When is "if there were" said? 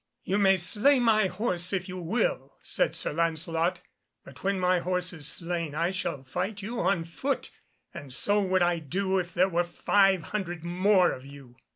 9.19-9.63